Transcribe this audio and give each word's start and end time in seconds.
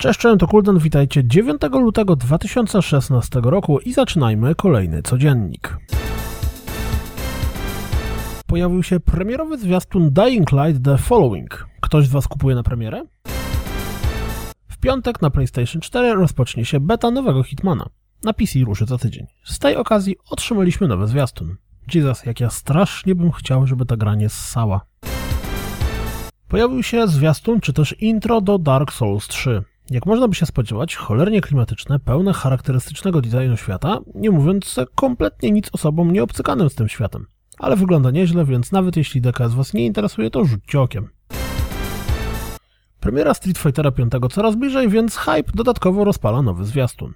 Cześć, 0.00 0.20
cześć, 0.20 0.40
to 0.40 0.46
Kulden, 0.46 0.78
witajcie 0.78 1.24
9 1.24 1.62
lutego 1.72 2.16
2016 2.16 3.40
roku 3.42 3.78
i 3.80 3.92
zaczynajmy 3.92 4.54
kolejny 4.54 5.02
codziennik. 5.02 5.76
Pojawił 8.46 8.82
się 8.82 9.00
premierowy 9.00 9.58
zwiastun 9.58 10.12
Dying 10.12 10.52
Light 10.52 10.84
The 10.84 10.98
Following. 10.98 11.66
Ktoś 11.80 12.06
z 12.06 12.10
Was 12.10 12.28
kupuje 12.28 12.56
na 12.56 12.62
premierę? 12.62 13.04
W 14.68 14.78
piątek 14.78 15.22
na 15.22 15.30
PlayStation 15.30 15.82
4 15.82 16.14
rozpocznie 16.14 16.64
się 16.64 16.80
beta 16.80 17.10
nowego 17.10 17.42
Hitmana. 17.42 17.86
Na 18.24 18.32
PC 18.32 18.58
ruszy 18.58 18.86
za 18.86 18.98
tydzień. 18.98 19.26
Z 19.44 19.58
tej 19.58 19.76
okazji 19.76 20.16
otrzymaliśmy 20.30 20.88
nowy 20.88 21.06
zwiastun. 21.06 21.56
Jesus, 21.94 22.26
jak 22.26 22.40
ja 22.40 22.50
strasznie 22.50 23.14
bym 23.14 23.32
chciał, 23.32 23.66
żeby 23.66 23.86
ta 23.86 23.96
gra 23.96 24.14
nie 24.14 24.28
ssała. 24.28 24.80
Pojawił 26.48 26.82
się 26.82 27.08
zwiastun 27.08 27.60
czy 27.60 27.72
też 27.72 27.94
intro 27.98 28.40
do 28.40 28.58
Dark 28.58 28.92
Souls 28.92 29.28
3. 29.28 29.64
Jak 29.90 30.06
można 30.06 30.28
by 30.28 30.34
się 30.34 30.46
spodziewać, 30.46 30.96
cholernie 30.96 31.40
klimatyczne, 31.40 31.98
pełne 31.98 32.32
charakterystycznego 32.32 33.20
designu 33.20 33.56
świata, 33.56 33.98
nie 34.14 34.30
mówiąc 34.30 34.76
kompletnie 34.94 35.50
nic 35.50 35.68
osobom 35.72 36.12
nieobcykanym 36.12 36.70
z 36.70 36.74
tym 36.74 36.88
światem. 36.88 37.26
Ale 37.58 37.76
wygląda 37.76 38.10
nieźle, 38.10 38.44
więc 38.44 38.72
nawet 38.72 38.96
jeśli 38.96 39.20
DKS 39.20 39.54
Was 39.54 39.74
nie 39.74 39.86
interesuje, 39.86 40.30
to 40.30 40.44
rzućcie 40.44 40.80
okiem. 40.80 41.08
Premiera 43.00 43.34
Street 43.34 43.58
Fightera 43.58 43.90
5 43.90 44.12
coraz 44.32 44.56
bliżej, 44.56 44.88
więc 44.88 45.16
hype 45.16 45.52
dodatkowo 45.54 46.04
rozpala 46.04 46.42
nowy 46.42 46.64
zwiastun. 46.64 47.12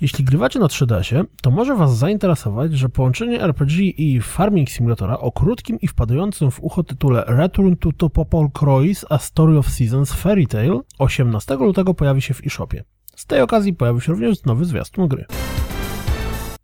Jeśli 0.00 0.24
grywacie 0.24 0.58
na 0.58 0.66
3DS-ie, 0.66 1.24
to 1.42 1.50
może 1.50 1.76
Was 1.76 1.96
zainteresować, 1.96 2.72
że 2.72 2.88
połączenie 2.88 3.42
RPG 3.42 3.84
i 3.84 4.20
Farming 4.20 4.70
Simulatora 4.70 5.18
o 5.18 5.32
krótkim 5.32 5.80
i 5.80 5.88
wpadającym 5.88 6.50
w 6.50 6.60
ucho 6.60 6.82
tytule 6.82 7.24
Return 7.26 7.76
to 7.76 7.92
Topopol 7.92 8.50
Croix 8.50 9.04
A 9.10 9.18
Story 9.18 9.58
of 9.58 9.68
Seasons 9.68 10.12
Fairy 10.12 10.46
Tale 10.46 10.80
18 10.98 11.54
lutego 11.54 11.94
pojawi 11.94 12.22
się 12.22 12.34
w 12.34 12.46
eShopie. 12.46 12.84
Z 13.16 13.26
tej 13.26 13.40
okazji 13.40 13.74
pojawił 13.74 14.00
się 14.00 14.12
również 14.12 14.44
nowy 14.44 14.64
zwiastun 14.64 15.08
gry. 15.08 15.24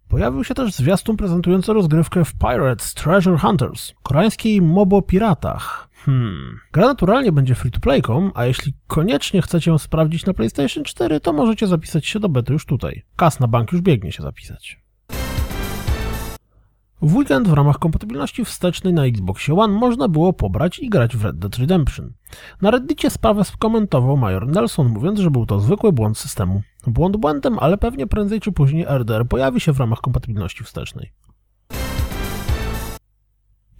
Pojawił 0.08 0.44
się 0.44 0.54
też 0.54 0.72
zwiastun 0.72 1.16
prezentujący 1.16 1.72
rozgrywkę 1.72 2.24
w 2.24 2.34
Pirates 2.34 2.94
Treasure 2.94 3.38
Hunters, 3.38 3.92
koreańskiej 4.02 4.62
MOBO 4.62 5.02
piratach. 5.02 5.89
Hmm. 6.04 6.60
Gra 6.72 6.86
naturalnie 6.86 7.32
będzie 7.32 7.54
free-to-playką, 7.54 8.30
a 8.34 8.44
jeśli 8.44 8.74
koniecznie 8.86 9.42
chcecie 9.42 9.70
ją 9.70 9.78
sprawdzić 9.78 10.26
na 10.26 10.34
PlayStation 10.34 10.84
4, 10.84 11.20
to 11.20 11.32
możecie 11.32 11.66
zapisać 11.66 12.06
się 12.06 12.20
do 12.20 12.28
bety 12.28 12.52
już 12.52 12.66
tutaj. 12.66 13.02
Kas 13.16 13.40
na 13.40 13.48
bank 13.48 13.72
już 13.72 13.80
biegnie 13.80 14.12
się 14.12 14.22
zapisać. 14.22 14.80
W 17.02 17.16
weekend 17.16 17.48
w 17.48 17.52
ramach 17.52 17.78
kompatybilności 17.78 18.44
wstecznej 18.44 18.92
na 18.92 19.06
Xbox 19.06 19.48
One 19.48 19.78
można 19.78 20.08
było 20.08 20.32
pobrać 20.32 20.78
i 20.78 20.88
grać 20.88 21.16
w 21.16 21.24
Red 21.24 21.38
Dead 21.38 21.56
Redemption. 21.56 22.12
Na 22.62 22.70
Reddicie 22.70 23.10
sprawę 23.10 23.44
skomentował 23.44 24.16
major 24.16 24.48
Nelson, 24.48 24.88
mówiąc, 24.88 25.20
że 25.20 25.30
był 25.30 25.46
to 25.46 25.60
zwykły 25.60 25.92
błąd 25.92 26.18
systemu. 26.18 26.62
Błąd 26.86 27.16
błędem, 27.16 27.58
ale 27.58 27.78
pewnie 27.78 28.06
prędzej 28.06 28.40
czy 28.40 28.52
później 28.52 28.86
RDR 28.88 29.26
pojawi 29.28 29.60
się 29.60 29.72
w 29.72 29.78
ramach 29.78 30.00
kompatybilności 30.00 30.64
wstecznej. 30.64 31.12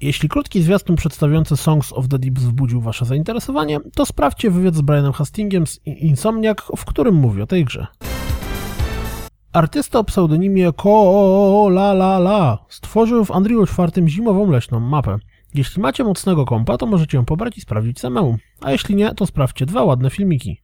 Jeśli 0.00 0.28
krótki 0.28 0.62
zwiastun 0.62 0.96
przedstawiający 0.96 1.56
Songs 1.56 1.92
of 1.92 2.08
the 2.08 2.18
Deep 2.18 2.38
wzbudził 2.38 2.80
Wasze 2.80 3.04
zainteresowanie, 3.04 3.80
to 3.94 4.06
sprawdźcie 4.06 4.50
wywiad 4.50 4.74
z 4.74 4.80
Brianem 4.80 5.12
Hastingiem 5.12 5.66
z 5.66 5.80
Insomniac, 5.86 6.58
w 6.76 6.84
którym 6.84 7.14
mówi 7.14 7.42
o 7.42 7.46
tej 7.46 7.64
grze. 7.64 7.86
Artysta 9.52 9.98
o 9.98 10.04
pseudonimie 10.04 10.72
Ko 10.72 11.66
La 11.70 11.92
La 12.18 12.58
stworzył 12.68 13.24
w 13.24 13.30
Unreal 13.30 13.66
4 13.66 14.08
zimową 14.08 14.50
leśną 14.50 14.80
mapę. 14.80 15.18
Jeśli 15.54 15.82
macie 15.82 16.04
mocnego 16.04 16.44
kompa, 16.44 16.78
to 16.78 16.86
możecie 16.86 17.16
ją 17.18 17.24
pobrać 17.24 17.58
i 17.58 17.60
sprawdzić 17.60 18.00
samemu, 18.00 18.36
a 18.60 18.72
jeśli 18.72 18.94
nie, 18.94 19.14
to 19.14 19.26
sprawdźcie 19.26 19.66
dwa 19.66 19.84
ładne 19.84 20.10
filmiki. 20.10 20.60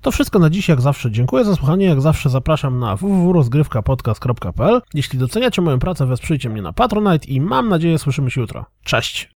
To 0.00 0.10
wszystko 0.10 0.38
na 0.38 0.50
dziś, 0.50 0.68
jak 0.68 0.80
zawsze. 0.80 1.10
Dziękuję 1.10 1.44
za 1.44 1.56
słuchanie. 1.56 1.86
Jak 1.86 2.00
zawsze 2.00 2.30
zapraszam 2.30 2.78
na 2.78 2.96
www.rozgrywkapodcast.pl. 2.96 4.80
Jeśli 4.94 5.18
doceniacie 5.18 5.62
moją 5.62 5.78
pracę, 5.78 6.06
wesprzyjcie 6.06 6.48
mnie 6.48 6.62
na 6.62 6.72
Patronite 6.72 7.26
i 7.26 7.40
mam 7.40 7.68
nadzieję 7.68 7.98
słyszymy 7.98 8.30
się 8.30 8.40
jutro. 8.40 8.64
Cześć! 8.84 9.30